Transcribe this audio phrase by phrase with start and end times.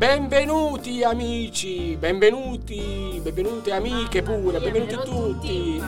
[0.00, 5.78] Benvenuti amici, benvenuti, benvenute amiche pure, benvenuti tutti.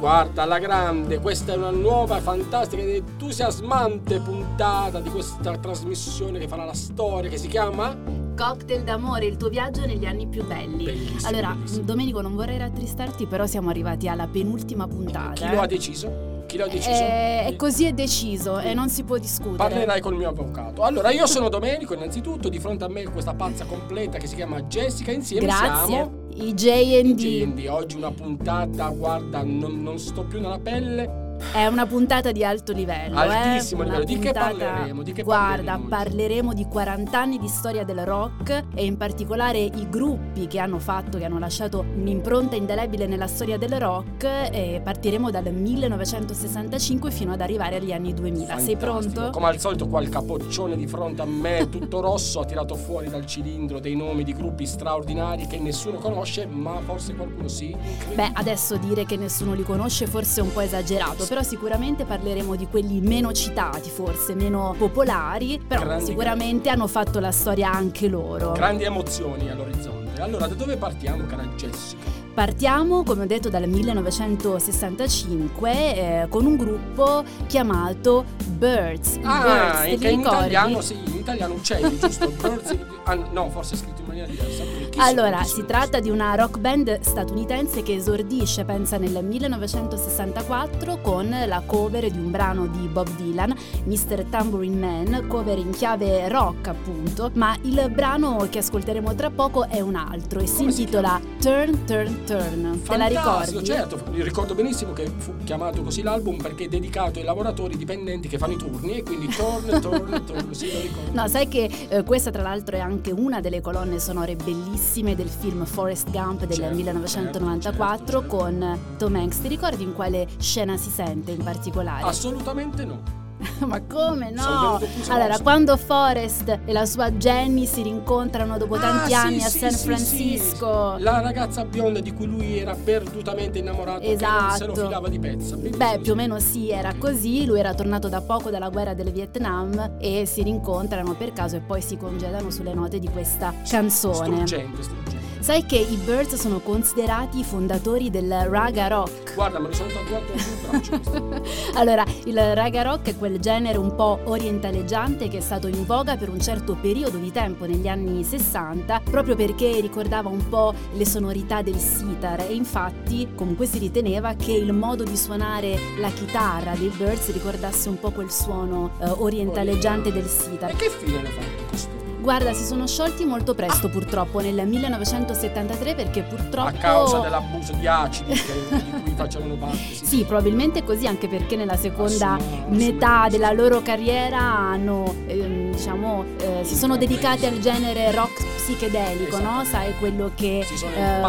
[0.00, 6.48] Guarda alla grande, questa è una nuova, fantastica ed entusiasmante puntata di questa trasmissione che
[6.48, 7.96] farà la storia, che si chiama
[8.36, 10.82] Cocktail d'amore, il tuo viaggio negli anni più belli.
[10.82, 11.84] Bellissimo, allora, bellissimo.
[11.84, 15.34] Domenico, non vorrei rattristarti, però siamo arrivati alla penultima puntata.
[15.34, 15.54] Chi eh.
[15.54, 16.31] lo ha deciso?
[16.52, 16.90] Chi lo ha deciso?
[16.90, 19.56] Eh, è così è deciso e non si può discutere.
[19.56, 20.82] Parlerai col mio avvocato.
[20.82, 24.60] Allora, io sono Domenico, innanzitutto, di fronte a me questa pazza completa che si chiama
[24.64, 25.86] Jessica, insieme Grazie.
[25.86, 31.21] siamo I JD oggi una puntata, guarda, non, non sto più nella pelle.
[31.52, 33.18] È una puntata di alto livello.
[33.18, 33.84] Altissimo eh?
[33.86, 34.04] Livello.
[34.04, 35.02] Di che puntata- parleremo?
[35.02, 35.88] Di che Guarda, parleremo?
[35.88, 40.78] parleremo di 40 anni di storia del rock e in particolare i gruppi che hanno
[40.78, 47.32] fatto, che hanno lasciato un'impronta indelebile nella storia del rock e partiremo dal 1965 fino
[47.32, 48.58] ad arrivare agli anni 2000.
[48.58, 48.78] Sei Fantastico.
[49.12, 49.30] pronto?
[49.30, 53.08] Come al solito qua il capoccione di fronte a me, tutto rosso, ha tirato fuori
[53.08, 57.74] dal cilindro dei nomi di gruppi straordinari che nessuno conosce, ma forse qualcuno sì.
[58.14, 62.54] Beh, adesso dire che nessuno li conosce forse è un po' esagerato, però sicuramente parleremo
[62.56, 68.06] di quelli meno citati, forse meno popolari, però Grandi, sicuramente hanno fatto la storia anche
[68.06, 68.52] loro.
[68.52, 70.20] Grandi emozioni all'orizzonte.
[70.20, 72.02] Allora, da dove partiamo, cara Jessica?
[72.34, 79.16] Partiamo, come ho detto, dal 1965 eh, con un gruppo chiamato Birds.
[79.16, 80.20] Birds, Ah, li in ricordi?
[80.20, 82.28] italiano, sì, in italiano uccelli, giusto?
[82.30, 84.62] Birds, ah, no, forse è scritto in maniera diversa.
[84.64, 84.70] Sono?
[85.04, 85.66] Allora, Chi si sono?
[85.66, 92.18] tratta di una rock band statunitense che esordisce, pensa, nel 1964 con la cover di
[92.18, 94.24] un brano di Bob Dylan, Mr.
[94.28, 99.80] Tambourine Man, cover in chiave rock appunto, ma il brano che ascolteremo tra poco è
[99.80, 102.80] un altro e si Come si intitola Turn Turn Turn.
[102.84, 103.64] Te la Fantastico, ricordi?
[103.64, 108.38] certo, ricordo benissimo che fu chiamato così l'album perché è dedicato ai lavoratori dipendenti che
[108.38, 111.11] fanno i turni e quindi torn, torn, torn, sì, lo ricordo.
[111.12, 115.28] No, sai che eh, questa tra l'altro è anche una delle colonne sonore bellissime del
[115.28, 118.36] film Forrest Gump del Certo, 1994 certo, certo.
[118.36, 119.40] con Tom Hanks.
[119.42, 122.04] Ti ricordi in quale scena si sente in particolare?
[122.04, 123.21] Assolutamente no.
[123.66, 124.80] Ma come no?
[125.08, 129.48] Allora, quando Forrest e la sua Jenny si rincontrano dopo tanti Ah, anni sì, a
[129.48, 130.96] sì, San sì, Francisco.
[130.96, 131.02] sì.
[131.02, 134.74] La ragazza bionda di cui lui era perdutamente innamorato non se lo Esatto.
[134.74, 135.56] filava di pezza.
[135.56, 136.20] Beh, Bellissimo, più o sì.
[136.20, 137.44] meno sì, era così.
[137.44, 141.60] Lui era tornato da poco dalla guerra del Vietnam e si rincontrano per caso e
[141.60, 144.46] poi si congedano sulle note di questa canzone.
[144.46, 145.21] Struggente, struggente.
[145.42, 149.34] Sai che i Birds sono considerati i fondatori del raga rock?
[149.34, 151.40] Guarda, me lo sono tatuato sul braccio.
[151.74, 156.16] Allora, il raga rock è quel genere un po' orientaleggiante che è stato in voga
[156.16, 161.04] per un certo periodo di tempo negli anni 60, proprio perché ricordava un po' le
[161.04, 166.76] sonorità del sitar e infatti comunque si riteneva che il modo di suonare la chitarra
[166.76, 170.70] dei Birds ricordasse un po' quel suono eh, orientaleggiante del sitar.
[170.70, 172.11] E che fine hanno fatto questo?
[172.22, 176.68] Guarda, si sono sciolti molto presto purtroppo, nel 1973 perché purtroppo...
[176.68, 179.76] A causa dell'abuso di acidi che- di cui facevano parte.
[179.76, 185.72] Sì, Sì, probabilmente così anche perché nella seconda Assuma- metà della loro carriera hanno, ehm,
[185.72, 188.31] diciamo, eh, si sono dedicati al genere rock
[188.62, 189.60] psichedelico, no?
[189.62, 189.66] Esatto.
[189.66, 191.22] Sai, quello che eh,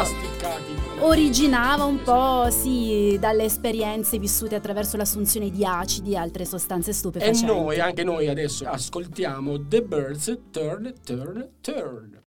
[1.00, 6.94] originava un po', sì, dalle esperienze vissute attraverso l'assunzione di acidi e altre sostanze E
[6.94, 7.46] stupefacenti.
[7.46, 12.22] noi, anche noi adesso, ascoltiamo The Birds Turn, Turn, Turn.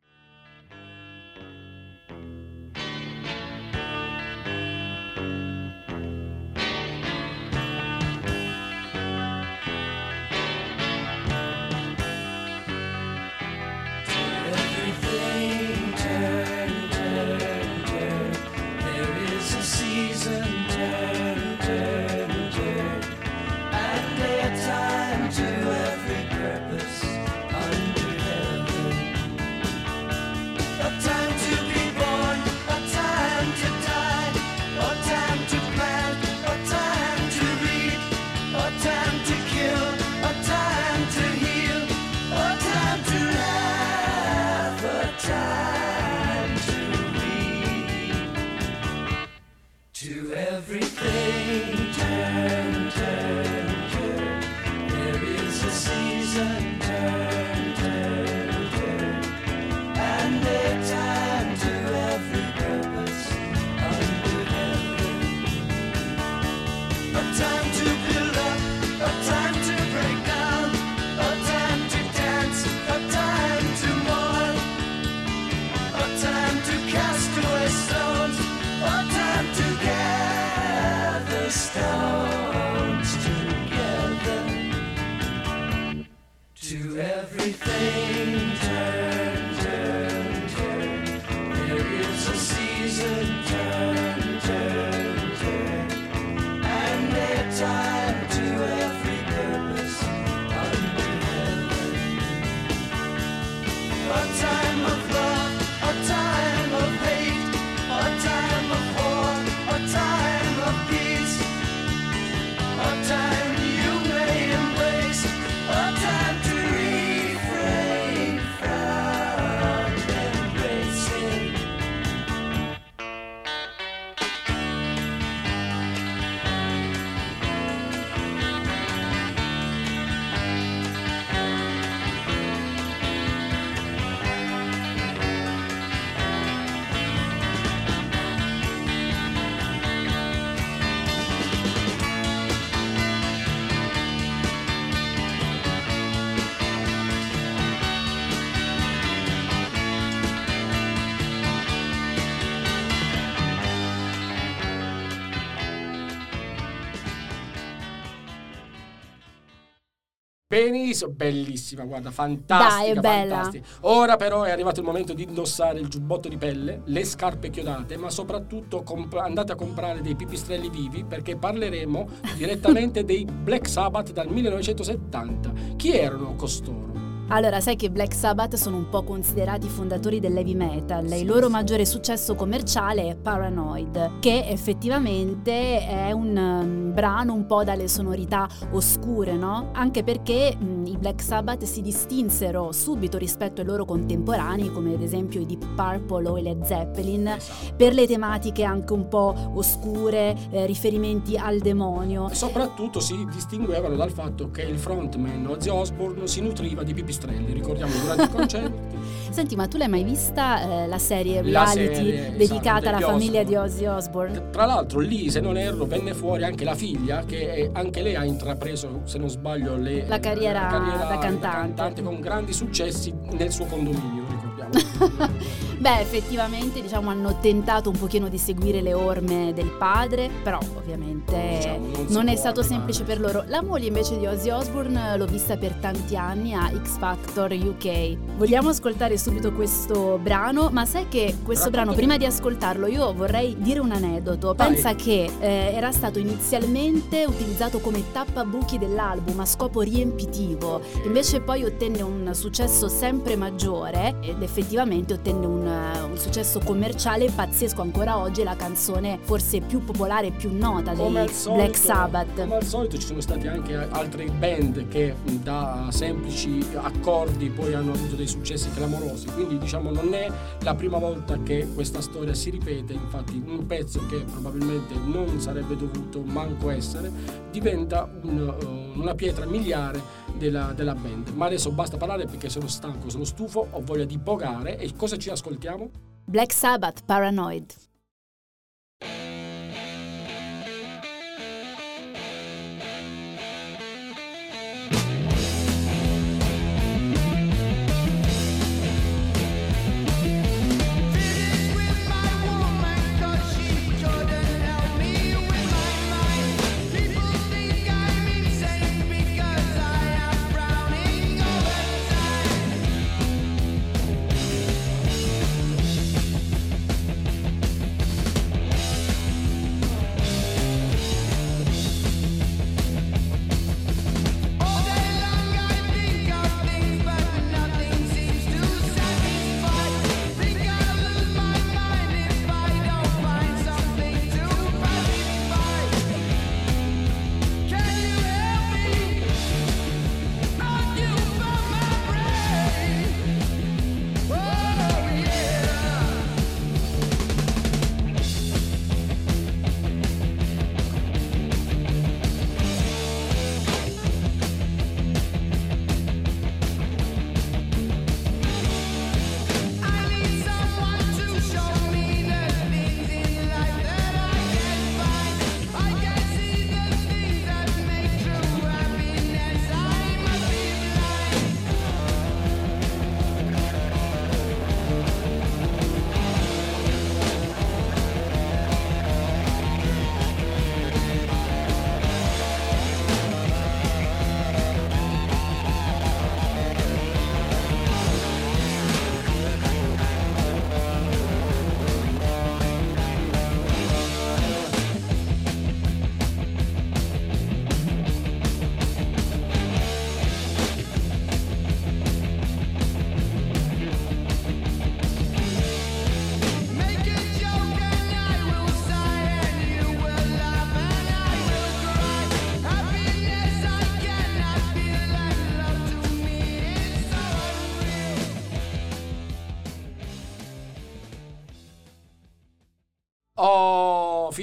[160.56, 163.02] Benissimo, bellissima, guarda, fantastica.
[163.02, 163.68] Dai, fantastica.
[163.82, 167.98] Ora però è arrivato il momento di indossare il giubbotto di pelle, le scarpe chiodate,
[167.98, 172.08] ma soprattutto comp- andate a comprare dei pipistrelli vivi perché parleremo
[172.38, 175.52] direttamente dei Black Sabbath dal 1970.
[175.76, 176.95] Chi erano costoro?
[177.30, 181.08] Allora, sai che Black Sabbath sono un po' considerati i fondatori dell'heavy metal.
[181.08, 181.52] Sì, il loro sì.
[181.52, 188.48] maggiore successo commerciale è Paranoid, che effettivamente è un um, brano un po' dalle sonorità
[188.72, 189.70] oscure, no?
[189.74, 195.02] Anche perché mh, i Black Sabbath si distinsero subito rispetto ai loro contemporanei, come ad
[195.02, 197.74] esempio i Deep Purple o i Led Zeppelin, Esatto.
[197.76, 202.30] per le tematiche anche un po' oscure, eh, riferimenti al demonio.
[202.30, 207.54] E soprattutto si distinguevano dal fatto che il frontman Ozzy Osbourne si nutriva di pipistrelli,
[207.54, 208.94] ricordiamo durante i concerti.
[209.36, 213.00] Senti, ma tu l'hai mai vista eh, la serie La reality serie, dedicata esatto, alla
[213.06, 213.56] famiglia di.
[213.56, 214.50] Ozzy Osbourne?
[214.52, 218.16] Tra l'altro lì, se non erro, venne fuori anche la figlia che è- anche lei
[218.16, 222.02] ha intrapreso, se non sbaglio, le- La carriera da da cantante.
[222.02, 225.34] con grandi successi nel suo condominio, ricordiamo.
[225.78, 231.34] Beh, effettivamente diciamo hanno tentato un pochino di seguire le orme del padre, però ovviamente
[231.58, 233.44] Diciamo, non non è stato semplice per loro.
[233.48, 238.18] La moglie invece di Ozzy Osbourne l'ho vista per tanti anni a X Factor UK.
[238.36, 243.56] Vogliamo ascoltare subito questo brano, ma sai che questo brano, prima di ascoltarlo, io vorrei
[243.60, 244.56] dire un aneddoto.
[244.56, 244.70] Vai.
[244.70, 251.64] Pensa che eh, era stato inizialmente utilizzato come tappabuchi dell'album a scopo riempitivo, invece poi
[251.64, 258.18] ottenne un successo sempre maggiore ed effettivamente ottenne un, eh, un successo commerciale pazzesco ancora
[258.18, 261.78] oggi, è la canzone forse più popolare e più nota dei Come al solito- Black
[261.78, 262.36] Sabbath.
[262.36, 267.94] Come al solito ci sono stati anche altre band che da semplici accordi poi hanno
[267.94, 270.30] avuto dei successi clamorosi, quindi diciamo non è
[270.62, 275.76] la prima volta che questa storia si ripete, infatti un pezzo che probabilmente non sarebbe
[275.76, 277.12] dovuto manco essere
[277.52, 281.30] diventa un, uh, una pietra miliare della, della band.
[281.30, 285.18] Ma adesso basta parlare perché sono stanco, sono stufo, ho voglia di pogare e cosa
[285.18, 285.90] ci ascoltiamo?
[286.26, 287.85] Black Sabbath Paranoid.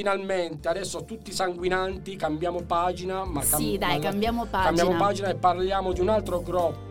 [0.03, 4.65] Finalmente, adesso tutti sanguinanti, cambiamo pagina, ma Sì, dai, cambiamo pagina.
[4.65, 6.82] Cambiamo pagina e parliamo di un altro gro-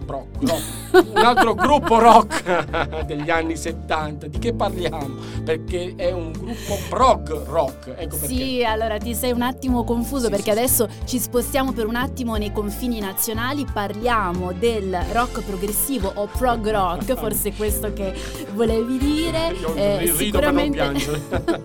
[0.42, 4.28] gro- un altro gruppo rock degli anni 70.
[4.28, 5.16] Di che parliamo?
[5.44, 8.36] Perché è un gruppo prog rock, ecco perché.
[8.36, 11.96] Sì, allora ti sei un attimo confuso Sì, perché sì, adesso ci spostiamo per un
[11.96, 18.14] attimo nei confini nazionali, parliamo del rock progressivo o prog rock, forse questo che
[18.54, 19.54] volevi dire.
[19.60, 20.80] Io Eh, sicuramente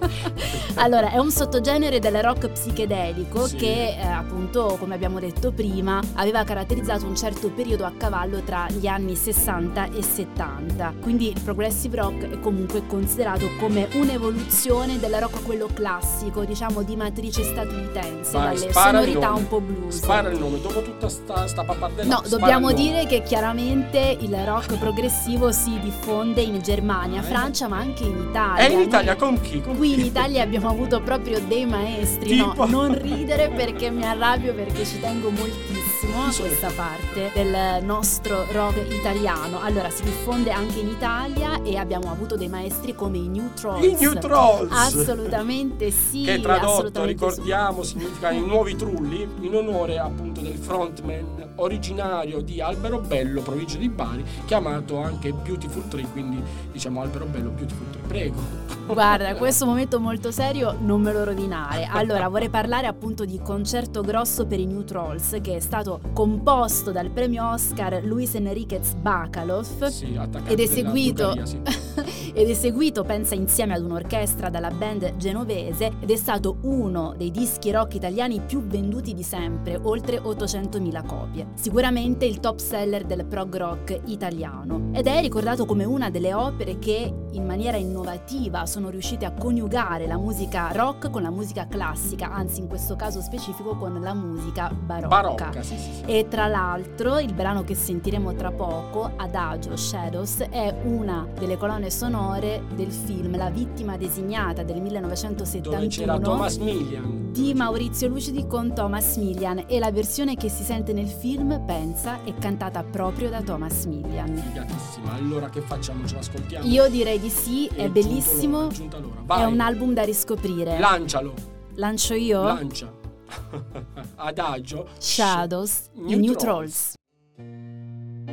[0.76, 3.56] allora, è un sottogenere del rock psichedelico Sì.
[3.56, 8.65] che, eh, appunto, come abbiamo detto prima, aveva caratterizzato un certo periodo a cavallo tra
[8.70, 10.94] gli anni 60 e 70.
[11.00, 16.96] Quindi il progressive rock è comunque considerato come un'evoluzione del rock quello classico, diciamo di
[16.96, 19.96] matrice statunitense, Vai, dalle sonorità un po' blues.
[19.96, 22.14] Spara il nome, dopo tutta sta, sta pappardella.
[22.14, 27.24] No, dobbiamo dire che chiaramente il rock progressivo si diffonde in Germania, eh.
[27.24, 28.64] Francia, ma anche in Italia.
[28.64, 29.60] E in Noi- Italia con chi?
[29.60, 30.06] Con Qui in chi?
[30.06, 32.66] Italia abbiamo avuto proprio dei maestri, Tipo?
[32.66, 36.42] no, non ridere perché mi arrabbio perché ci tengo moltissimo a Sì.
[36.42, 39.60] questa parte del nostro rock italiano.
[39.60, 43.84] Allora, si diffonde anche in Italia e abbiamo avuto dei maestri come i New Trolls.
[43.84, 44.70] I New Trolls.
[44.70, 47.28] Assolutamente sì, che tradotto, assolutamente sì.
[47.30, 53.88] ricordiamo, significa i nuovi trulli, in onore appunto del frontman originario di Alberobello, provincia di
[53.88, 58.02] Bari, chiamato anche Beautiful Tree, quindi diciamo Alberobello Beautiful Tree.
[58.06, 58.40] Prego.
[58.86, 61.88] Guarda, questo momento molto serio non me lo rovinare.
[61.90, 66.92] Allora, vorrei parlare appunto di Concerto Grosso per i New Trolls, che è stato composto
[66.92, 69.86] dal premio Oscar Luis Enriquez Bacalov.
[69.86, 71.60] Sì, Ed è della seguito, Bulgaria, sì.
[72.34, 77.30] ed è seguito, pensa, insieme ad un'orchestra dalla band genovese ed è stato uno dei
[77.30, 81.46] dischi rock italiani più venduti di sempre, oltre 800.000 copie.
[81.54, 86.78] Sicuramente il top seller del prog rock italiano ed è ricordato come una delle opere
[86.78, 92.32] che in maniera innovativa sono riuscite a coniugare la musica rock con la musica classica,
[92.32, 95.08] anzi in questo caso specifico con la musica barocca.
[95.08, 96.02] Barocca, sì, sì, sì.
[96.06, 101.90] E tra l'altro il brano che sentiremo tra poco, Adagio Shadows, è una delle colonne
[101.90, 107.32] sonore del film La vittima designata del Dove c'era 1971 Thomas Millian.
[107.32, 112.22] di Maurizio Lucidi con Thomas Millian e la versione che si sente nel film, pensa,
[112.24, 114.34] è cantata proprio da Thomas Millian.
[114.34, 115.12] Figatissima.
[115.12, 116.06] Allora che facciamo?
[116.06, 116.66] Ce l'ascoltiamo?
[116.66, 119.40] Io direi di sì, è giunto bellissimo, l'ora, è giunta l'ora.
[119.40, 120.78] è un album da riscoprire.
[120.78, 121.34] Lancialo.
[121.74, 122.42] Lancio io?
[122.42, 122.92] Lancia.
[124.16, 124.88] Adagio.
[124.98, 126.94] Shadows, New New Trolls.
[127.36, 127.54] Trolls.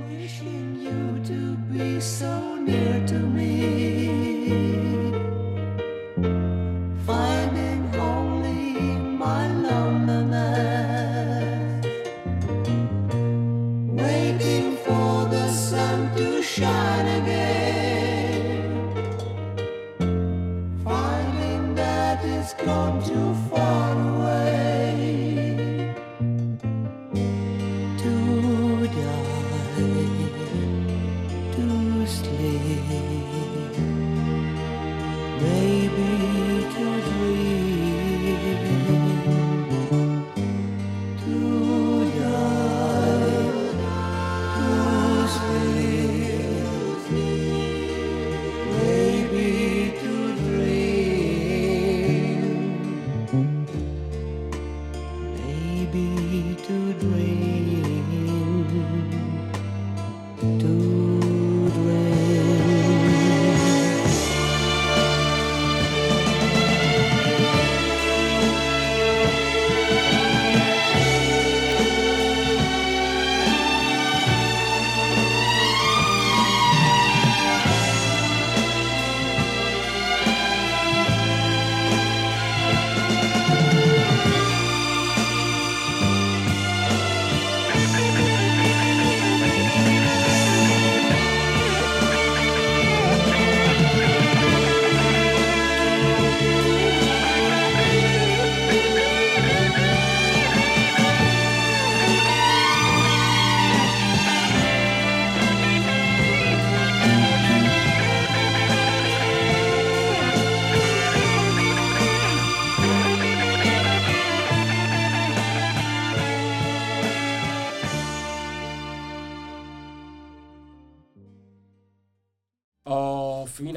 [0.08, 3.52] Wishing you to be so near to me.
[7.06, 11.86] Finding only my loneliness.
[13.92, 17.63] Waiting for the sun to shine again.
[22.44, 24.23] It's gone too far away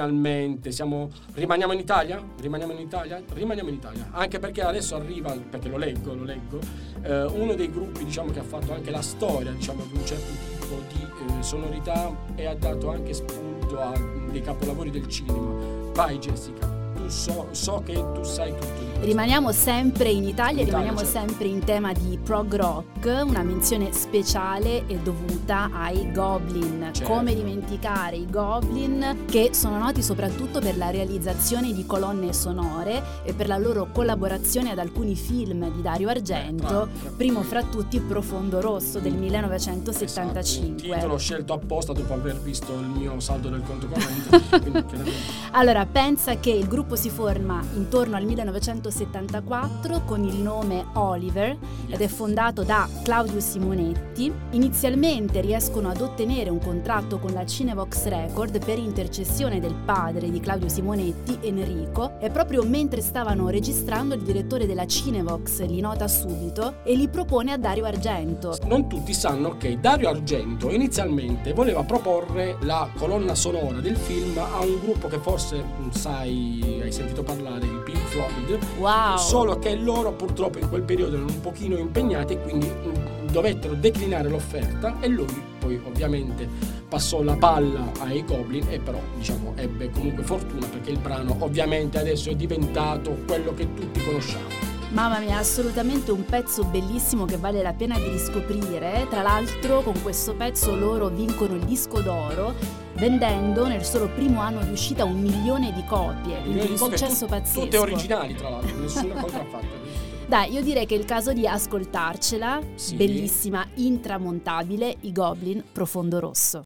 [0.07, 1.11] finalmente siamo.
[1.35, 2.23] Rimaniamo in Italia?
[2.41, 3.23] Rimaniamo in Italia?
[3.33, 4.09] Rimaniamo in Italia.
[4.13, 6.61] Anche perché adesso arriva, perché lo leggo, lo leggo,
[7.03, 10.33] eh, uno dei gruppi diciamo, che ha fatto anche la storia diciamo, di un certo
[10.59, 13.93] tipo di eh, sonorità e ha dato anche spunto a
[14.31, 15.93] dei capolavori del cinema.
[15.93, 16.76] Vai Jessica,
[17.07, 18.85] tu so, so che tu sai tutto.
[18.99, 21.19] Rimaniamo sempre in Italia, In Italia, rimaniamo certo.
[21.19, 26.91] sempre in tema di prog rock, una menzione speciale è dovuta ai Goblin.
[26.93, 27.13] Certo.
[27.13, 33.35] Come dimenticare i Goblin che sono noti soprattutto per la realizzazione di colonne sonore e
[33.35, 38.61] per la loro collaborazione ad alcuni film di Dario Argento, tra- primo fra tutti Profondo
[38.61, 40.87] Rosso del Esatto, 1975.
[40.89, 44.41] il titolo scelto apposta dopo aver visto il mio saldo del conto corrente.
[44.59, 45.21] quindi chiaramente-
[45.53, 51.57] Allora, pensa che il gruppo si forma intorno al 1974 con il nome Oliver
[51.89, 54.33] ed è fondato da Claudio Simonetti.
[54.51, 60.41] Inizialmente riescono ad ottenere un contratto con la Cinevox Record per intercessione del padre di
[60.41, 66.83] Claudio Simonetti, Enrico, e proprio mentre stavano registrando il direttore della Cinevox li nota subito
[66.83, 68.57] e li propone a Dario Argento.
[68.65, 74.61] Non tutti sanno che Dario Argento inizialmente voleva proporre la colonna sonora del film a
[74.61, 79.17] un gruppo che forse sai, hai sentito parlare, il Pink Floyd, Wow!
[79.17, 83.75] solo che loro purtroppo in quel periodo erano un pochino impegnati e quindi mm, dovettero
[83.75, 86.49] declinare l'offerta e lui poi ovviamente
[86.89, 91.99] passò la palla ai Goblin e però diciamo ebbe comunque fortuna perché il brano ovviamente
[91.99, 94.76] adesso è diventato quello che tutti conosciamo.
[94.91, 99.07] Mamma mia, assolutamente un pezzo bellissimo che vale la pena di riscoprire.
[99.11, 102.55] Tra l'altro, con questo pezzo loro vincono il disco d'oro,
[102.95, 106.41] vendendo nel solo primo anno di uscita un milione di copie.
[106.43, 107.61] Quindi un successo pazzesco.
[107.63, 109.85] Tutte originali tra l'altro, nessuna contraffatta.
[110.27, 112.61] Dai, io direi che è il caso di ascoltarcela.
[112.77, 112.95] Sì.
[112.95, 116.63] Bellissima, intramontabile, i Goblin Profondo Rosso.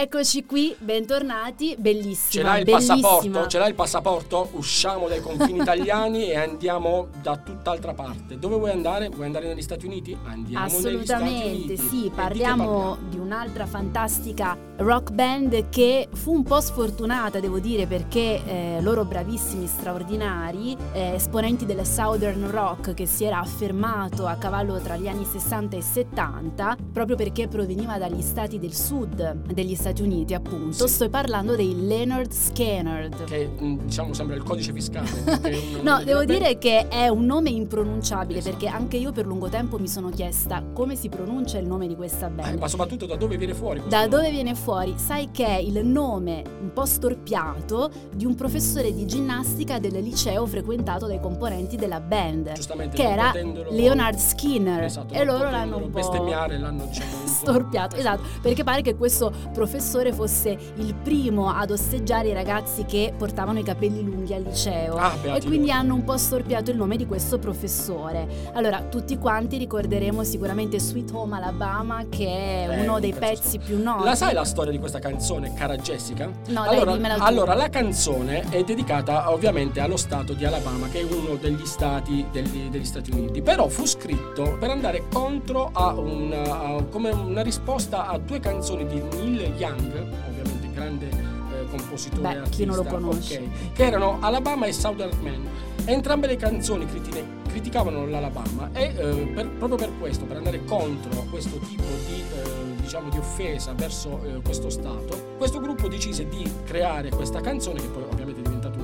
[0.00, 2.30] Eccoci qui, bentornati, bellissima.
[2.30, 3.00] Ce l'hai il bellissima.
[3.00, 3.46] passaporto?
[3.48, 4.48] Ce l'hai il passaporto?
[4.52, 8.38] Usciamo dai confini italiani e andiamo da tutt'altra parte.
[8.38, 9.08] Dove vuoi andare?
[9.08, 10.16] Vuoi andare negli Stati Uniti?
[10.22, 11.76] Andiamo negli Stati Assolutamente Uniti.
[11.76, 17.86] Sì, che parliamo di un'altra fantastica rock band che fu un po' sfortunata, devo dire,
[17.86, 24.36] perché eh, loro bravissimi, straordinari, eh, esponenti del Southern Rock che si era affermato a
[24.36, 29.74] cavallo tra gli anni 60 e 70, proprio perché proveniva dagli stati del sud degli
[29.74, 30.86] Stati Uniti, appunto.
[30.86, 30.92] Sì.
[30.94, 33.08] Sto parlando dei Leonard Skinner.
[33.24, 35.08] Che mm, diciamo sembra il codice fiscale.
[35.82, 38.56] No, devo di- dire che è un nome impronunciabile Esatto.
[38.56, 41.94] perché anche io per lungo tempo mi sono chiesta come si pronuncia il nome di
[41.96, 42.58] questa Eh, band.
[42.58, 44.08] ma soprattutto da dove viene fuori Da nome?
[44.08, 44.94] dove viene fuori?
[44.96, 50.46] Sai che è il nome un po' storpiato di un professore di ginnastica del liceo
[50.46, 54.84] frequentato dai componenti della band, Giustamente, che era potendolo- Leonard Skinner.
[54.84, 59.32] Esatto, e loro l'hanno un po' bestemmiare, l'hanno diciamo storpiato, esatto, perché pare che questo
[59.52, 64.96] professore fosse il primo ad osteggiare i ragazzi che portavano i capelli lunghi al liceo.
[64.96, 68.26] Ah, e quindi hanno un po' storpiato il nome di questo professore.
[68.54, 73.58] Allora, tutti quanti ricorderemo sicuramente Sweet Home Alabama, che è Eh, uno un dei pezzi
[73.58, 74.04] più noti.
[74.04, 76.26] La sai la storia di questa canzone, cara Jessica?
[76.26, 77.22] No, dai, allora, tu.
[77.22, 82.24] allora, la canzone è dedicata ovviamente allo stato di Alabama, che è uno degli stati
[82.32, 83.42] degli, degli Stati Uniti.
[83.42, 88.86] Però fu scritto per andare contro a una, a- come una risposta a due canzoni
[88.86, 93.38] di Neil Young, ovviamente grande eh, compositore Beh, artista, chi non lo conosce.
[93.38, 95.46] ok, che erano Alabama e Southern Man.
[95.84, 101.22] Entrambe le canzoni criti- criticavano l'Alabama e eh, per- proprio per questo, per andare contro
[101.30, 106.50] questo tipo di, eh, diciamo, di offesa verso eh, questo Stato, questo gruppo decise di
[106.64, 108.04] creare questa canzone che poi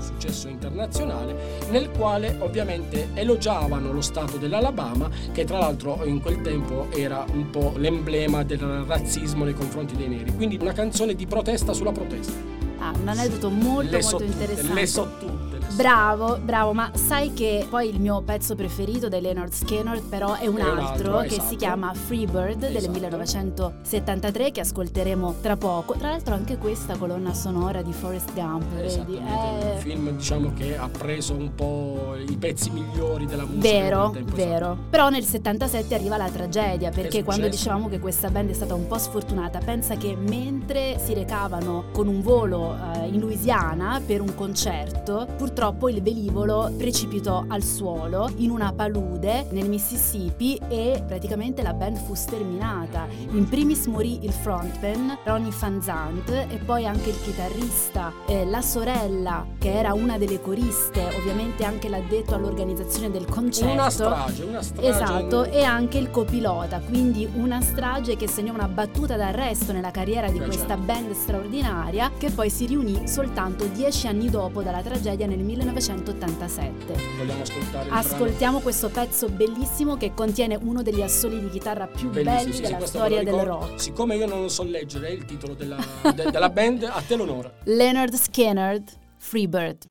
[0.05, 1.35] successo internazionale,
[1.71, 7.51] nel quale ovviamente elogiavano lo Stato dell'Alabama, che tra l'altro in quel tempo era un
[7.51, 10.33] po' l'emblema del razzismo nei confronti dei neri.
[10.35, 12.53] Quindi una canzone di protesta sulla protesta.
[12.79, 14.75] Ah, un aneddoto molto molto tutte, interessante.
[14.75, 15.25] Le so tutte.
[15.25, 15.34] le so
[15.75, 20.47] Bravo, bravo, ma sai che poi il mio pezzo preferito dei Leonard Skinner però è
[20.47, 20.85] un È un altro,
[21.17, 21.49] altro, che esatto.
[21.49, 22.93] si chiama Freebird del Esatto.
[22.93, 25.95] 1973 che ascolteremo tra poco.
[25.95, 29.17] Tra l'altro anche questa colonna sonora di Forrest Gump, vedi?
[29.17, 34.11] È un film diciamo che ha preso un po' i pezzi migliori della musica Vero,
[34.13, 34.55] del tempo, vero.
[34.67, 34.79] esatto.
[34.91, 37.63] Però nel 77 arriva la tragedia perché Che quando successo?
[37.65, 42.07] dicevamo che questa band è stata un po' sfortunata, pensa che mentre si recavano con
[42.07, 48.51] un volo eh, in Louisiana per un concerto, purtroppo il velivolo precipitò al suolo in
[48.51, 53.07] una palude nel Mississippi e praticamente la band fu sterminata.
[53.31, 59.47] In primis morì il frontman Ronnie Fanzant e poi anche il chitarrista, eh, la sorella
[59.59, 63.73] che era una delle coriste, ovviamente anche l'addetto all'organizzazione del concerto.
[63.73, 64.89] Una strage, una strage.
[64.89, 70.29] Esatto, e anche il copilota, quindi una strage che segnò una battuta d'arresto nella carriera
[70.31, 70.83] di Beh, questa certo.
[70.83, 76.95] band straordinaria che poi si riunì soltanto dieci anni dopo dalla tragedia nel 1987.
[77.19, 82.11] Vogliamo ascoltare Ascoltiamo questo pezzo bellissimo che contiene uno degli assoli di chitarra più?
[82.11, 83.67] Bellissimo, belli sì, sì, della questo storia me lo del ricordo.
[83.67, 83.81] rock.
[83.81, 85.77] Siccome io non lo so leggere il titolo della,
[86.15, 87.55] de- della band, a te l'onore.
[87.65, 88.83] Leonard Skinner,
[89.17, 89.85] Freebird.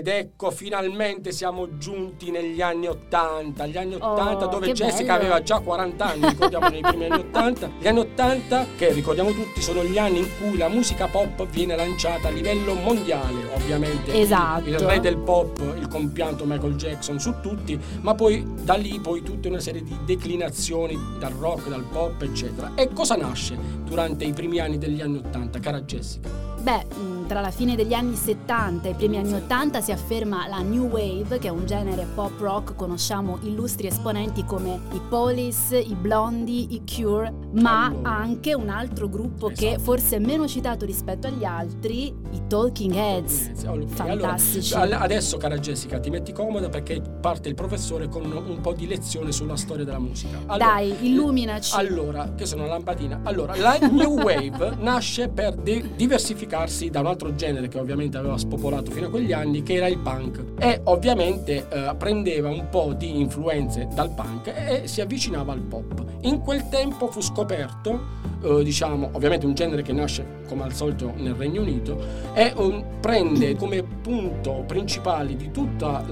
[0.00, 5.18] Ed ecco, finalmente siamo giunti negli anni 80, gli anni 80 Oh, dove Jessica bello.
[5.26, 7.70] aveva già 40 anni, ricordiamo nei primi anni 80.
[7.78, 11.76] Gli anni 80, che ricordiamo tutti, sono gli anni in cui la musica pop viene
[11.76, 14.18] lanciata a livello mondiale, ovviamente.
[14.18, 14.66] Esatto.
[14.70, 19.22] Il re del pop, il compianto Michael Jackson su tutti, ma poi da lì poi
[19.22, 22.72] tutta una serie di declinazioni dal rock, dal pop, eccetera.
[22.74, 26.48] E cosa nasce durante i primi anni degli anni 80, cara Jessica?
[26.60, 30.48] Beh, mh, tra la fine degli anni 70 e i primi anni 80 si afferma
[30.48, 35.78] la New Wave, che è un genere pop rock, conosciamo illustri esponenti come i Police,
[35.78, 39.82] i Blondie, i Cure, ma anche un altro gruppo che Esatto.
[39.82, 43.50] forse è meno citato rispetto agli altri, i Talking Heads.
[43.62, 44.74] Eh, Fantastici.
[44.74, 48.88] allora, adesso, cara Jessica, ti metti comoda perché parte il professore con un po' di
[48.88, 50.36] lezione sulla storia della musica.
[50.46, 51.76] Allora, Dai, illuminaci.
[51.76, 53.20] Allora, che sono una lampadina.
[53.22, 58.38] Allora, la New Wave nasce per di- diversificarsi da un altro genere che ovviamente aveva
[58.38, 60.42] spopolato fino a quegli anni, che era il punk.
[60.58, 66.04] E ovviamente eh, prendeva un po' di influenze dal punk e si avvicinava al pop.
[66.22, 71.12] In quel tempo fu scoperto, eh, diciamo, ovviamente un genere che nasce come al solito
[71.16, 71.98] nel Regno Unito,
[72.32, 76.02] e um, prende come punto principale di tutta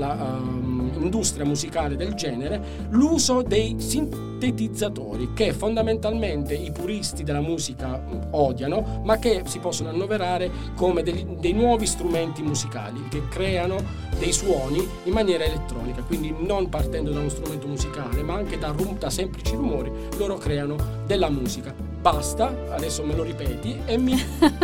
[0.96, 9.18] l'industria musicale del genere l'uso dei sintetizzatori che fondamentalmente i puristi della musica odiano ma
[9.18, 15.12] che si possono annoverare come degli- dei nuovi strumenti musicali che creano dei suoni in
[15.12, 16.02] maniera elettronica.
[16.02, 20.36] Quindi non partendo da uno strumento musicale ma anche da, rum- da semplici rumori loro
[20.36, 21.74] creano della musica.
[22.00, 24.14] Basta adesso me lo ripeti e mi,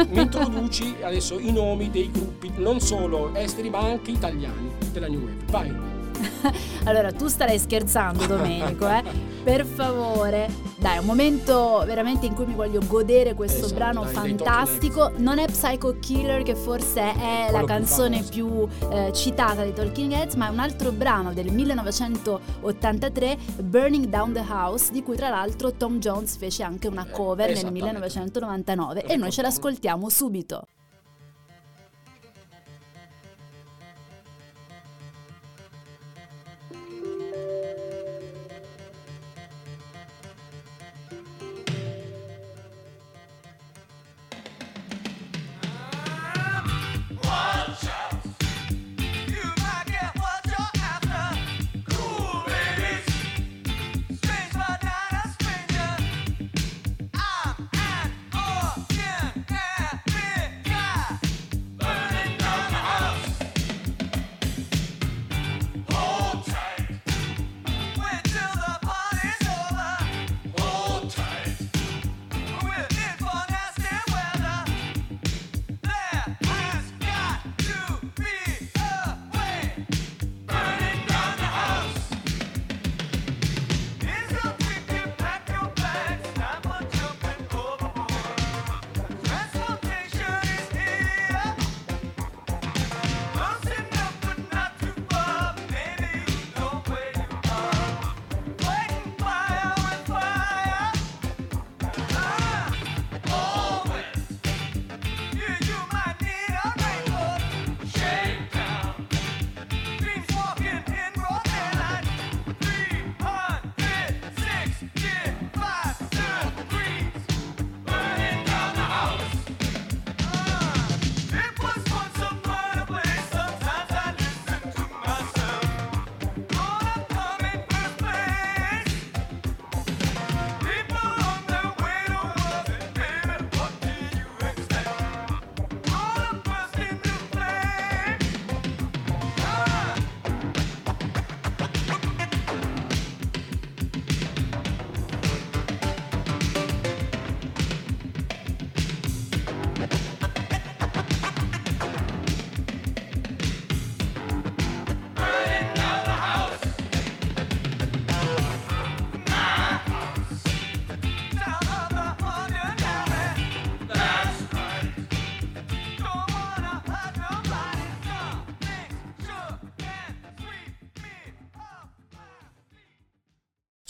[0.09, 5.21] mi introduci adesso i nomi dei gruppi non solo esteri ma anche italiani della New
[5.21, 5.45] Wave.
[5.51, 5.93] Vai
[6.85, 9.03] Allora, tu starai scherzando, Domenico, eh?
[9.45, 10.49] Per favore.
[10.77, 15.13] Dai, è un momento veramente in cui mi voglio godere questo Esatto, brano dai, fantastico.
[15.17, 19.73] Non è Psycho Killer, che forse è la Quello più canzone più eh, citata dei
[19.73, 25.17] Talking Heads, ma è un altro brano del 1983, Burning Down the House, di cui
[25.17, 27.87] tra l'altro Tom Jones fece anche una cover nel esattamente.
[27.87, 30.67] 1999 e noi ce l'ascoltiamo subito.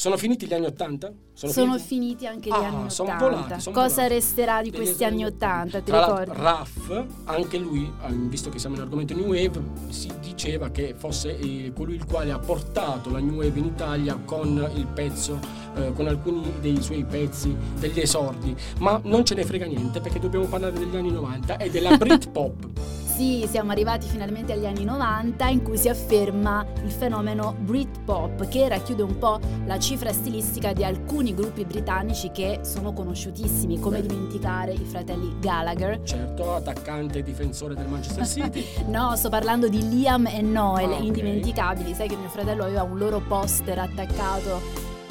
[0.04, 1.12] Sono finiti gli anni 80?
[1.32, 3.24] Sono finiti anche gli Ah, anni sono 80.
[3.36, 4.12] volati, sono Cosa volati.
[4.12, 5.80] resterà di questi anni 80?
[5.80, 6.30] Ti ricordi?
[6.34, 11.38] Raff, anche lui, eh, visto che siamo in argomento New Wave, si diceva che fosse
[11.38, 15.38] eh, colui il quale ha portato la New Wave in Italia con il pezzo,
[15.74, 18.54] eh, con alcuni dei suoi pezzi, degli esordi.
[18.80, 22.68] Ma non ce ne frega niente perché dobbiamo parlare degli anni 90 e della Britpop.
[23.14, 28.66] Sì, siamo arrivati finalmente agli anni 90 in cui si afferma il fenomeno Britpop che
[28.68, 34.08] racchiude un po' la cifra stilistica di alcuni gruppi britannici che sono conosciutissimi, come Beh.
[34.08, 36.02] dimenticare i fratelli Gallagher.
[36.02, 38.64] Certo, attaccante e difensore del Manchester City.
[38.88, 41.02] No, sto parlando di Liam e Noel, Ah, ok.
[41.04, 41.94] indimenticabili.
[41.94, 44.60] Sai che mio fratello aveva un loro poster attaccato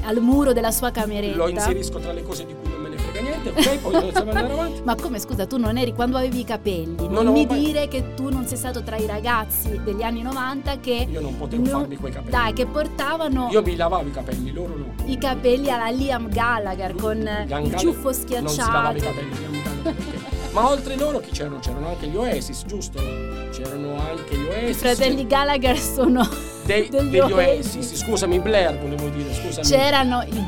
[0.04, 1.38] al muro della sua cameretta.
[1.38, 2.82] Lo inserisco tra le cose di cui non
[3.42, 3.80] niente, ok?
[3.80, 4.82] Poi possiamo andare avanti.
[4.84, 6.96] Ma come scusa, tu non eri quando avevi i capelli?
[7.08, 10.22] Non, Non mi mai- dire che tu non sei stato tra i ragazzi degli anni
[10.22, 11.08] 90 che.
[11.10, 12.32] Io non potevo non- farmi quei capelli.
[12.32, 14.94] Dai, che portavano Io mi lavavo i capelli, loro no.
[15.06, 19.00] i capelli alla Liam Gallagher con Liam il ciuffo Non si lavava i schiacciato.
[19.00, 20.32] capelli, Liam Gallagher, perché?
[20.54, 21.58] Ma oltre loro chi c'erano?
[21.60, 23.00] C'erano anche gli Oasis, giusto?
[23.52, 24.70] C'erano anche gli Oasis.
[24.70, 26.28] I fratelli Gallagher sono
[26.66, 27.76] dei- degli degli Oasis.
[27.76, 28.04] Oasis.
[28.04, 29.66] Scusami, Blair volevo dire, scusami.
[29.68, 30.46] C'erano i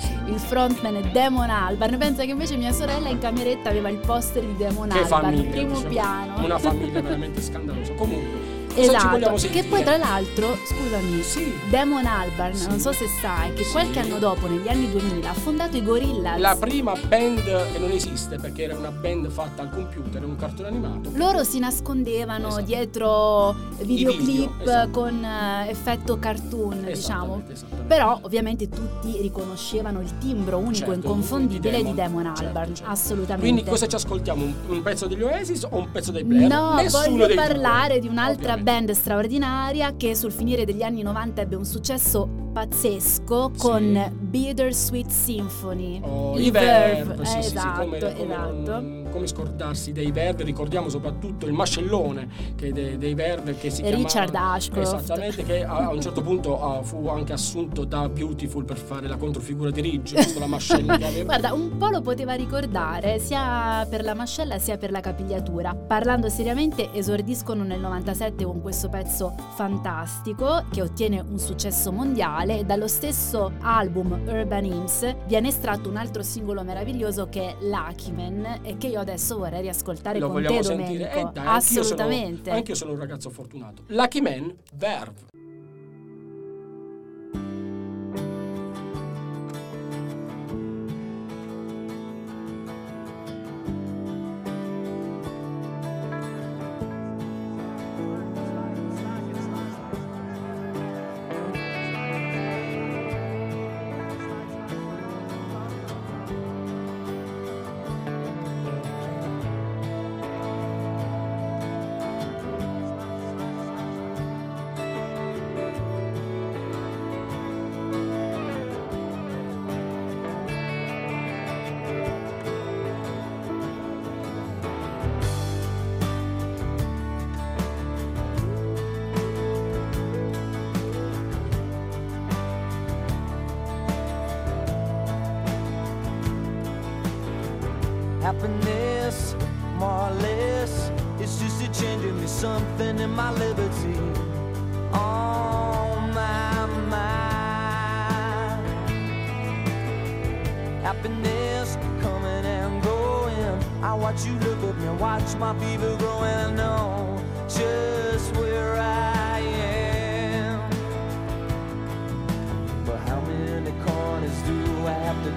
[0.00, 0.30] Sì.
[0.32, 1.96] il frontman è Damon Albarn.
[1.98, 5.50] Pensa che invece mia sorella in cameretta aveva il poster di Damon Che Albarn, famiglia,
[5.50, 5.88] primo diciamo.
[5.88, 6.44] piano.
[6.44, 7.92] Una famiglia veramente scandalosa.
[7.94, 11.52] Comunque, Esatto, che poi tra l'altro, scusami, Sì.
[11.70, 12.68] Damon Albarn, Sì.
[12.68, 13.72] non so se sai, che Sì.
[13.72, 16.38] qualche anno dopo, negli anni 2000, ha fondato i Gorillaz.
[16.38, 20.68] La prima band che non esiste perché era una band fatta al computer, un cartone
[20.68, 21.10] animato.
[21.14, 22.64] Loro si nascondevano Esatto.
[22.64, 24.90] dietro videoclip video, esatto.
[24.90, 27.42] con eh, effetto cartoon, diciamo.
[27.86, 32.90] Però ovviamente tutti riconoscevano il timbro unico Certo, e inconfondibile di Damon certo, Albarn, certo.
[32.90, 33.40] assolutamente.
[33.40, 34.44] Quindi cosa ci ascoltiamo?
[34.44, 36.48] Un, un pezzo degli Oasis o un pezzo dei Blair?
[36.48, 38.67] No, Nessuno voglio dei due, parlare di un'altra ovviamente.
[38.68, 43.60] Band straordinaria che sul finire degli anni 90 ebbe un successo pazzesco Sì.
[43.60, 46.00] con Bittersweet Symphony.
[46.02, 49.10] Oh, I Verve, Verve, sì, eh, sì, sì, esatto, come, esatto.
[49.10, 54.02] come scordarsi dei Verve, ricordiamo soprattutto il mascellone che dei, dei Verve che si chiamava
[54.02, 54.94] Richard Ashcroft.
[54.94, 59.16] Esattamente, che a, un certo punto ah, fu anche assunto da Beautiful per fare la
[59.16, 61.24] controfigura di Ridge, visto la mascella che aveva.
[61.38, 65.76] Guarda, un po' lo poteva ricordare sia per la mascella sia per la capigliatura.
[65.76, 72.64] Parlando seriamente, esordiscono nel 97 con questo pezzo fantastico che ottiene un successo mondiale e
[72.64, 78.60] dallo stesso album Urban Hymns viene estratto un altro singolo meraviglioso che è Lucky Man
[78.62, 81.08] e che io adesso vorrei riascoltare Lo con te sentire?
[81.10, 81.18] Domenico.
[81.18, 82.50] Eh dai, sono- Assolutamente.
[82.50, 83.82] Anche io sono un ragazzo fortunato.
[83.88, 85.47] Lucky Man, Verve.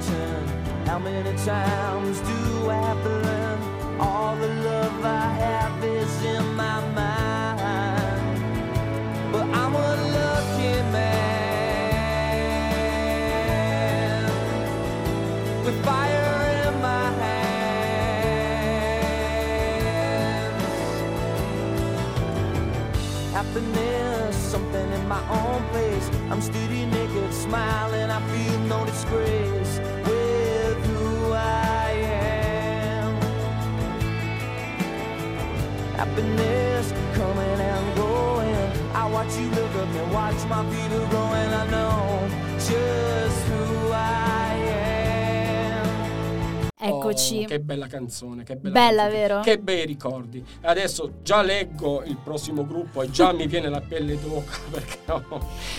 [0.01, 0.47] I have to turn?
[0.85, 3.59] How many times do I have to learn?
[3.99, 8.41] All the love I have is in my mind.
[9.31, 11.21] But I'm a lucky man
[15.65, 17.43] with fire in my hands.
[23.33, 26.09] Happiness, something in my own place.
[26.31, 28.09] I'm steady, naked, smiling.
[28.09, 33.21] I feel no disgrace with who I am.
[35.97, 38.95] Happiness coming and going.
[38.95, 41.51] I watch you look at me, watch my feet are growing.
[41.53, 42.29] I know
[42.59, 44.20] just who I am.
[46.97, 47.41] Eccoci.
[47.43, 49.21] Oh, che bella canzone, che bella, Bella, canzone.
[49.21, 49.39] vero?
[49.41, 50.43] Che bei ricordi.
[50.61, 55.23] Adesso già leggo il prossimo gruppo e già mi viene la pelle d'oca perché no.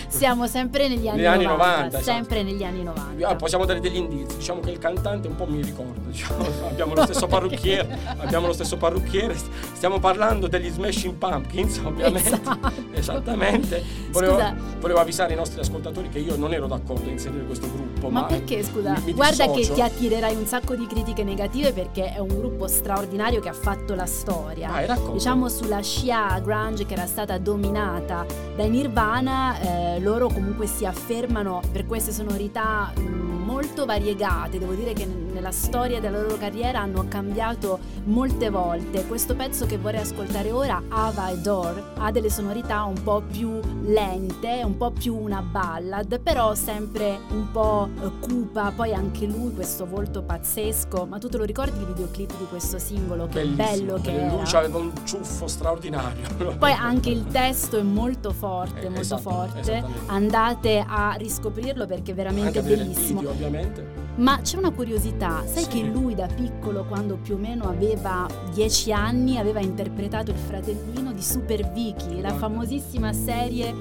[0.07, 2.03] Siamo sempre negli anni, Negli anni 90, 90, esatto.
[2.03, 3.27] sempre negli anni 90.
[3.27, 6.93] Ah, possiamo dare degli indizi, diciamo che il cantante un po' mi ricorda, diciamo, abbiamo
[6.93, 9.35] lo stesso parrucchiere, abbiamo lo stesso parrucchiere,
[9.73, 12.71] stiamo parlando degli Smashing Pumpkins ovviamente, Esatto.
[12.91, 13.83] esattamente.
[14.11, 14.37] Volevo,
[14.79, 18.21] volevo avvisare i nostri ascoltatori che io non ero d'accordo a inserire questo gruppo, ma,
[18.21, 18.91] Ma perché, scusa?
[18.93, 19.73] mi- mi Guarda che dissocio.
[19.73, 23.53] ti attirerai un sacco di critiche che negative perché è un gruppo straordinario che ha
[23.53, 24.69] fatto la storia.
[24.69, 25.11] Vai.
[25.11, 28.25] Diciamo sulla scia grunge che era stata dominata
[28.55, 33.01] dai Nirvana, eh, loro comunque si affermano per queste sonorità mh,
[33.43, 34.59] molto variegate.
[34.59, 39.05] Devo dire che nella storia della loro carriera hanno cambiato molte volte.
[39.07, 43.59] Questo pezzo che vorrei ascoltare ora, Ava e Door, ha delle sonorità un po' più
[43.83, 48.71] lente, un po' più una ballad, però sempre un po' eh, cupa.
[48.75, 50.82] Poi anche lui, questo volto pazzesco.
[51.07, 53.25] Ma tu te lo ricordi il videoclip di questo singolo?
[53.27, 53.63] Che Bellissimo.
[53.95, 54.57] bello che era.
[54.59, 56.27] aveva un ciuffo straordinario.
[56.59, 59.83] Poi anche il testo è molto forte, Eh, molto esatto, forte.
[60.07, 63.19] Andate a riscoprirlo perché è veramente Anche bellissimo.
[63.19, 64.01] video, ovviamente.
[64.15, 65.69] Ma c'è una curiosità, sai Sì.
[65.69, 71.11] che lui da piccolo, quando più o meno aveva 10 anni, aveva interpretato il fratellino
[71.11, 72.37] di Super Vicky, la Guarda.
[72.37, 73.73] famosissima serie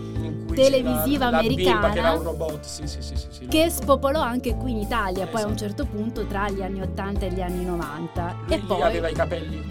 [0.55, 4.79] Televisiva la americana che era un robot, sì, sì, sì, che spopolò anche qui in
[4.79, 5.69] Italia, poi a un Esatto.
[5.69, 8.37] certo punto tra gli anni 80 e gli anni 90.
[8.47, 9.63] Lui e poi aveva i capelli.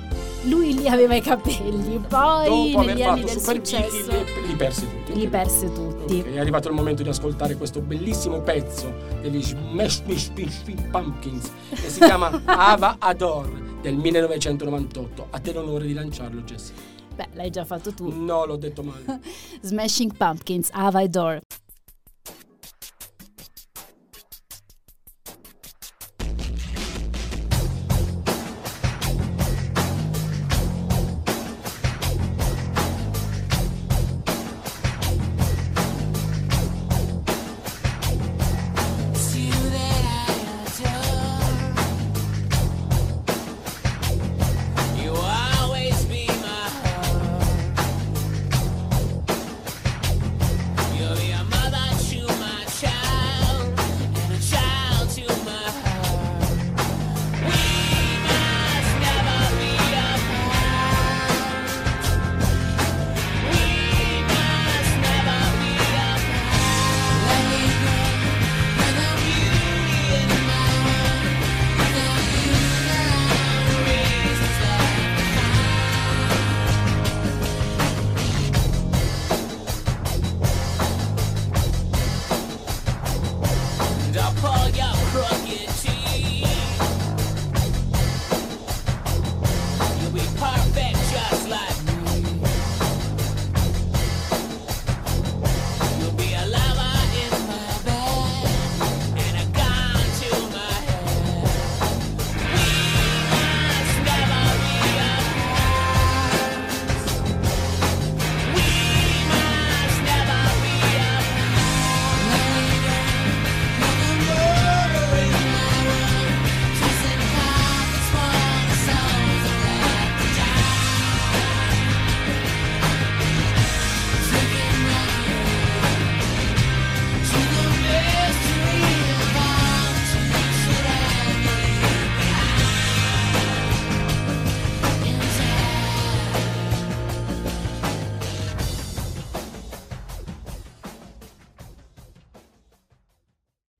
[0.44, 4.42] lui lì aveva i capelli, poi Dopo aver negli anni fatto del Super successo Vicky
[4.42, 5.14] li, li persi tutti.
[5.20, 6.20] li perse tutti.
[6.20, 10.02] Ok, è arrivato il momento di ascoltare questo bellissimo pezzo degli Smash
[10.92, 13.50] Pumpkins che si chiama Ava Ador
[13.82, 15.28] del 1998.
[15.30, 16.74] A te l'onore di lanciarlo, Jesse.
[17.22, 18.10] Beh, l'hai già fatto tu.
[18.12, 19.20] No, l'ho detto male.
[19.62, 21.42] Smashing Pumpkins, Ava e Door.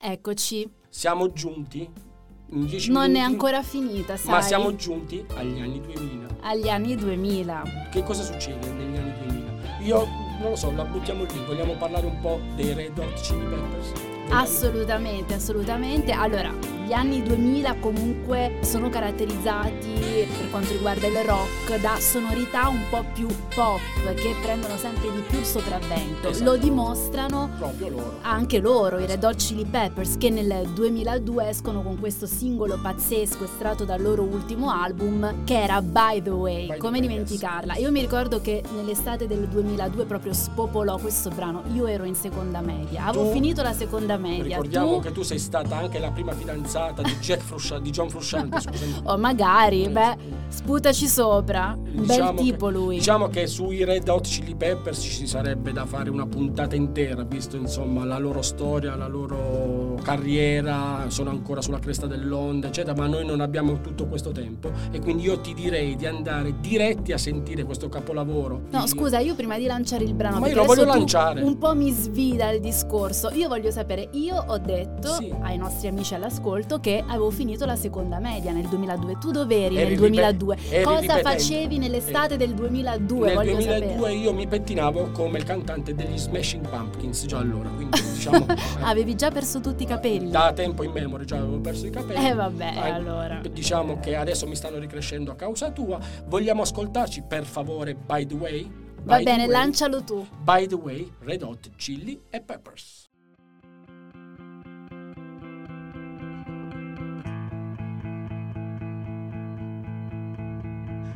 [0.04, 1.88] Eccoci, Siamo giunti
[2.50, 4.32] in 10 non è minuti, ancora finita, sai?
[4.32, 6.26] Ma siamo giunti agli anni 2000.
[6.40, 7.88] agli anni 2000.
[7.88, 9.78] Che cosa succede negli anni 2000?
[9.82, 10.04] Io
[10.40, 11.44] non lo so, la buttiamo lì.
[11.46, 13.92] Vogliamo parlare un po' dei Red Hot Chili Peppers?
[14.32, 16.10] Assolutamente, assolutamente.
[16.12, 16.50] Allora,
[16.86, 23.04] gli anni 2000 comunque sono caratterizzati per quanto riguarda il rock da sonorità un po'
[23.14, 23.80] più pop
[24.14, 26.28] che prendono sempre di più il sopravvento.
[26.30, 26.50] Esatto.
[26.50, 28.18] Lo dimostrano Proprio loro.
[28.22, 33.44] anche loro, i Red Hot Chili Peppers, che nel 2002 escono con questo singolo pazzesco
[33.44, 36.66] estratto dal loro ultimo album, che era By the Way.
[36.66, 37.76] By the Come Way, dimenticarla?
[37.76, 41.62] Io mi ricordo che nell'estate del 2002 proprio spopolò questo brano.
[41.74, 44.20] Io ero in seconda media, avevo Tu- finito la seconda media.
[44.30, 45.00] Ricordiamo tu?
[45.00, 48.90] che tu sei stata anche la prima fidanzata di, Jack Fruscia- di John Frusciante, scusami.
[49.04, 50.16] Oh, magari, Eh, beh,
[50.48, 51.76] sputaci sopra.
[51.76, 52.96] Un Diciamo bel tipo che, lui.
[52.96, 57.56] Diciamo che sui Red Hot Chili Peppers ci sarebbe da fare una puntata intera, visto
[57.56, 63.24] insomma la loro storia, la loro carriera, sono ancora sulla cresta dell'onda, eccetera, ma noi
[63.26, 67.64] non abbiamo tutto questo tempo e quindi io ti direi di andare diretti a sentire
[67.64, 68.62] questo capolavoro.
[68.70, 71.42] No, di- scusa, io prima di lanciare il brano, Ma io lo voglio lanciare.
[71.42, 73.30] Un po' mi svida il discorso.
[73.32, 75.32] Io voglio sapere dire, io ho detto Sì.
[75.40, 79.18] ai nostri amici all'ascolto che avevo finito la seconda media nel 2002.
[79.18, 80.56] Tu dov'eri Eri nel ripe- 2002?
[80.70, 81.22] eri Cosa ripetente.
[81.22, 83.26] facevi nell'estate del 2002?
[83.26, 84.12] Nel Voglio 2002 sapere.
[84.14, 88.46] io mi pettinavo come il cantante degli Smashing Pumpkins già allora, quindi diciamo
[88.82, 90.30] Avevi già perso tutti i capelli?
[90.30, 92.26] da tempo in memoria già avevo perso i capelli.
[92.26, 93.40] Eh vabbè, Ah, allora.
[93.50, 95.98] Diciamo che adesso mi stanno ricrescendo a causa tua.
[96.26, 98.70] Vogliamo ascoltarci per favore By the Way?
[99.04, 99.52] Va By the bene, Way?
[99.52, 100.26] lancialo tu.
[100.42, 103.10] By the Way, Red Hot Chili e Peppers.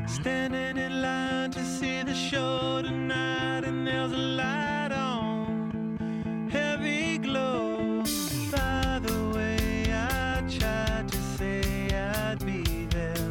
[0.09, 8.03] Standing in line to see the show tonight, and there's a light on, heavy glow.
[8.51, 13.31] By the way, I tried to say I'd be there,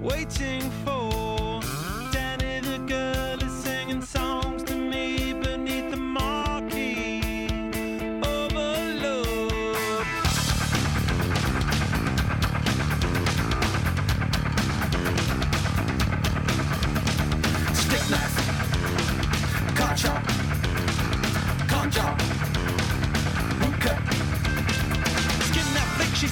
[0.00, 1.07] waiting for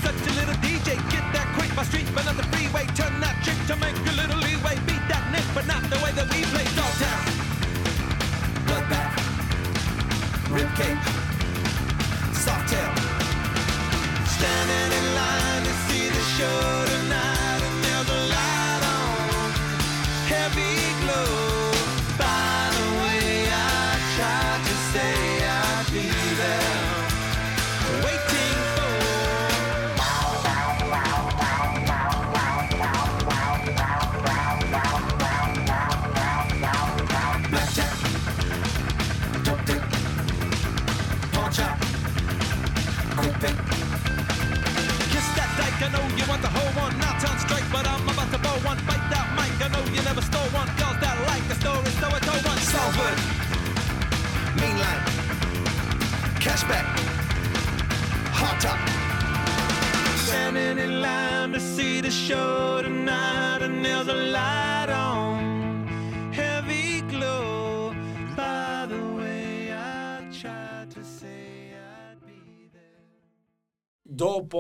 [0.07, 0.95] such a little DJ.
[1.11, 2.87] Get that quick, my street, but on the freeway.
[2.95, 4.77] Turn that chick to make a little leeway.
[4.87, 6.67] Beat that nick, but not the way that we play.
[6.79, 7.35] Dog Downtown,
[8.69, 9.15] bloodbath,
[10.55, 11.07] rib cage,
[12.45, 12.95] soft tail.
[14.37, 16.61] Standing in line to see the show
[16.93, 19.51] tonight, and there's a light on,
[20.31, 20.76] heavy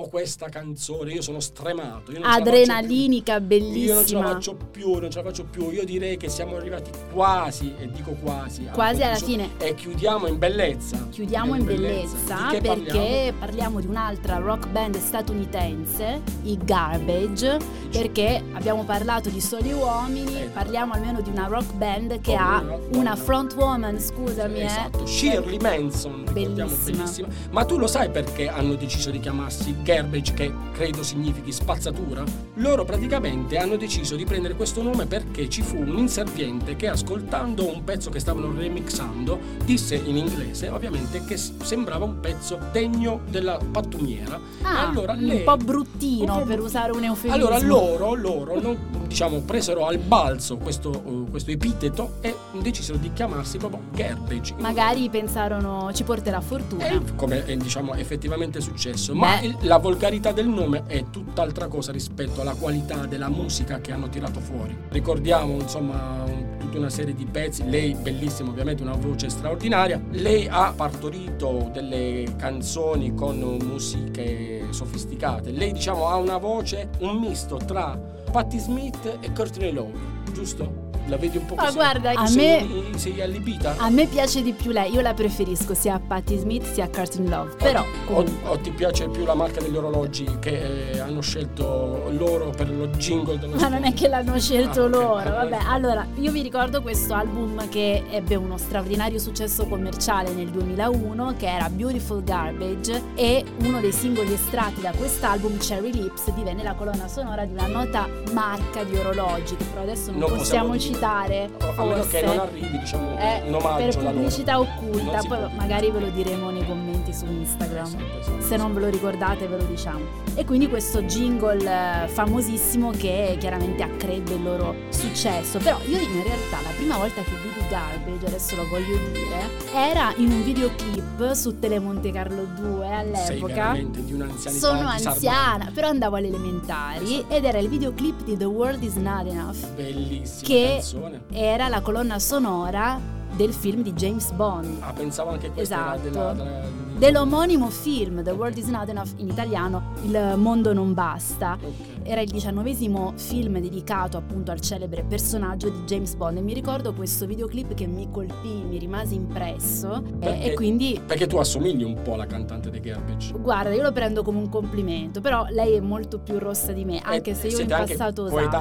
[0.08, 2.12] Questa canzone io sono stremato.
[2.12, 2.20] Io.
[2.22, 4.22] Adrenalinica, Io non ce la bellissima.
[4.26, 5.70] faccio più, non ce la faccio più.
[5.70, 8.68] Io direi che siamo arrivati quasi, e dico quasi.
[8.72, 9.50] Quasi alla fine.
[9.58, 11.06] E chiudiamo in bellezza.
[11.10, 13.80] Chiudiamo in bellezza Di che perché parliamo?
[13.80, 17.58] di un'altra rock band statunitense, i Garbage,
[17.90, 20.46] perché abbiamo parlato di soli uomini, Eh.
[20.46, 24.64] parliamo almeno di una rock band che ha una una front woman, scusami, eh.
[24.64, 26.96] Esatto, Shirley Manson, ricordiamo Bellissima.
[26.96, 27.28] bellissima.
[27.50, 32.24] Ma tu lo sai perché hanno deciso di chiamarsi Garbage, che credo significhi spazzatura?
[32.54, 37.70] Loro praticamente hanno deciso di prendere questo nome perché ci fu un inserviente che ascoltando
[37.70, 43.58] un pezzo che stavano remixando disse in inglese ovviamente che sembrava un pezzo degno della
[43.70, 44.38] pattumiera.
[44.62, 47.34] Ah, allora un lei- po' bruttino un po' per usare un eufemismo.
[47.34, 48.76] Allora loro, loro non,
[49.06, 54.54] diciamo, presero al balzo questo, uh, questo epiteto e decisero di chiamarsi proprio Garbage.
[54.58, 56.86] Magari pensarono ci porterà fortuna.
[56.88, 59.46] E come è diciamo effettivamente successo, ma Beh.
[59.46, 64.08] il- la volgarità del nome è tutt'altra cosa rispetto alla qualità della musica che hanno
[64.08, 64.76] tirato fuori.
[64.90, 70.46] Ricordiamo insomma un- tutta una serie di pezzi, lei bellissima ovviamente, una voce straordinaria, lei
[70.50, 77.98] ha partorito delle canzoni con musiche sofisticate, lei diciamo ha una voce, un misto tra
[78.30, 79.98] Patti Smith e Courtney Love,
[80.32, 80.85] giusto?
[81.08, 81.74] La vedi un po' Ma così?
[81.76, 83.76] guarda, a sei, me- sei allibita?
[83.78, 86.88] A me piace di più lei, io la preferisco sia a Patti Smith sia a
[86.88, 91.20] Curtin Love, però o, o ti piace più la marca degli orologi che eh, hanno
[91.20, 95.58] scelto loro per lo jingle dello Ma non è che l'hanno scelto Ah, loro, vabbè.
[95.68, 101.46] Allora, io vi ricordo questo album che ebbe uno straordinario successo commerciale nel 2001, che
[101.46, 107.06] era Beautiful Garbage, e uno dei singoli estratti da quest'album, Cherry Lips, divenne la colonna
[107.06, 111.48] sonora di una nota marca di orologi, che però adesso non, Non possiamo possiamo dire.
[111.48, 115.50] citare, a meno che non arrivi diciamo Eh, un omaggio per pubblicità occulta, poi può
[115.56, 117.84] magari ve lo diremo nei commenti su Instagram.
[117.86, 120.00] Esatto, esatto, Se non ve lo ricordate ve lo diciamo.
[120.34, 125.58] E quindi questo jingle eh, famosissimo che chiaramente accrebbe il loro successo.
[125.58, 130.12] Però io in realtà la prima volta che vidi Garbage, adesso lo voglio dire, era
[130.16, 133.52] in un videoclip su Telemonte Carlo 2 Sei all'epoca.
[133.54, 137.34] veramente di un'anzianità Sono anziana, però andavo alle elementari Esatto.
[137.34, 141.20] ed era il videoclip di The World Is Not Enough, Bellissima che canzone.
[141.32, 142.98] era la colonna sonora
[143.34, 144.78] del film di James Bond.
[144.80, 146.08] Ah, pensavo anche questa Esatto.
[146.08, 150.94] era della, della- dell'omonimo film The World is Not Enough in italiano Il mondo non
[150.94, 151.58] basta.
[152.02, 156.92] Era il diciannovesimo film dedicato appunto al celebre personaggio di James Bond e mi ricordo
[156.94, 160.52] questo videoclip che mi colpì, mi rimase impresso e- Perché?
[160.52, 163.32] e quindi Perché tu assomigli un po' alla cantante dei Garbage.
[163.36, 167.00] Guarda, io lo prendo come un complimento, però lei è molto più rossa di me,
[167.02, 168.56] anche Eh, se io in passato ho usato.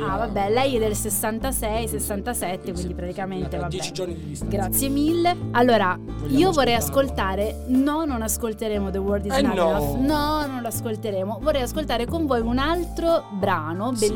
[0.00, 3.68] Ah, vabbè, lei è del 66, 67, quindi praticamente vabbè.
[3.70, 4.56] 10 giorni di distanza.
[4.56, 5.34] Grazie mille.
[5.52, 7.63] Allora, Vogliamo io vorrei ascoltare.
[7.66, 9.70] No, non ascolteremo The World is Eh, Not no.
[9.70, 9.96] Enough.
[10.00, 11.38] No, non lo ascolteremo.
[11.40, 14.06] Vorrei ascoltare con voi un altro brano Sì.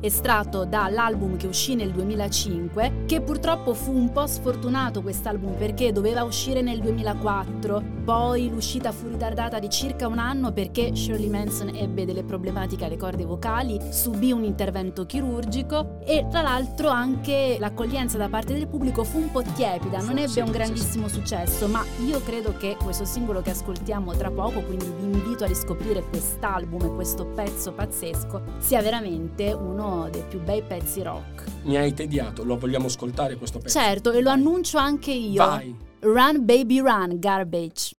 [0.00, 6.22] Estratto dall'album che uscì nel 2005, che purtroppo fu un po' sfortunato quest'album perché doveva
[6.22, 7.98] uscire nel 2004.
[8.04, 12.96] Poi l'uscita fu ritardata di circa un anno perché Shirley Manson ebbe delle problematiche alle
[12.96, 19.04] corde vocali, subì un intervento chirurgico e tra l'altro anche l'accoglienza da parte del pubblico
[19.04, 23.42] fu un po' tiepida, non ebbe un grandissimo successo, ma io credo che questo singolo
[23.42, 28.80] che ascoltiamo tra poco, quindi vi invito a riscoprire quest'album e questo pezzo pazzesco, sia
[28.82, 31.44] veramente uno dei più bei pezzi rock.
[31.62, 33.78] Mi hai tediato, lo vogliamo ascoltare questo pezzo?
[33.78, 35.44] Certo, e lo annuncio anche io.
[35.44, 35.74] Vai.
[36.00, 37.92] Run baby run, garbage.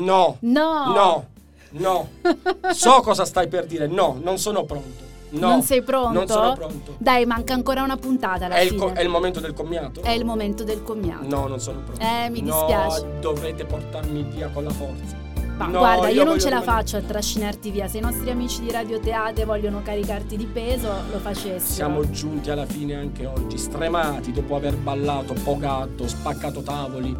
[0.00, 1.26] No, No, No!
[1.70, 2.72] no, no.
[2.72, 3.86] So cosa stai per dire.
[3.86, 5.08] No, non sono pronto.
[5.32, 6.10] No, non sei pronto?
[6.18, 6.94] Non sono pronto.
[6.98, 8.80] Dai, manca ancora una puntata alla È il, fine.
[8.80, 10.02] co- è il momento del commiato?
[10.02, 11.24] È il momento del commiato.
[11.28, 12.00] No, non sono pronto.
[12.02, 13.06] Eh, mi No, dispiace.
[13.20, 15.28] dovrete portarmi via con la forza.
[15.56, 17.86] Ma No, guarda, io, non voglio ce la faccio a trascinarti via.
[17.86, 21.60] Se i nostri amici di Radio Teate vogliono caricarti di peso, lo facessero.
[21.60, 27.14] Siamo giunti alla fine anche oggi, stremati dopo aver ballato, pogato, spaccato tavoli,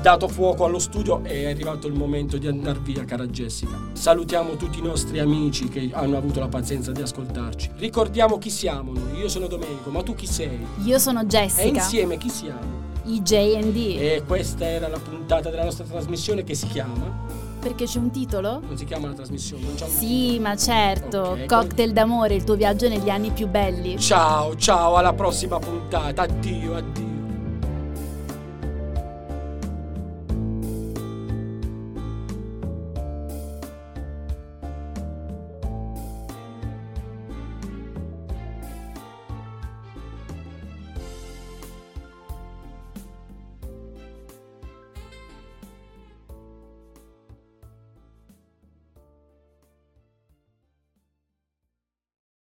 [0.00, 3.76] dato fuoco allo studio e è arrivato il momento di andare via, cara Jessica.
[3.92, 7.70] Salutiamo tutti i nostri amici che hanno avuto la pazienza di ascoltarci.
[7.76, 9.18] Ricordiamo chi siamo noi.
[9.18, 10.64] Io sono Domenico, ma tu chi sei?
[10.84, 12.84] Io sono E Jessica, insieme chi siamo?
[13.04, 14.00] i JD.
[14.00, 17.24] E questa era la puntata della nostra trasmissione che si chiama.
[17.60, 18.60] Perché c'è un titolo?
[18.66, 21.18] Non si chiama la trasmissione, non c'è un Sì, ma certo.
[21.20, 23.98] Ok, Cocktail d'amore, il tuo viaggio negli anni più belli.
[23.98, 26.22] Ciao, ciao, alla prossima puntata.
[26.22, 27.05] Addio, addio.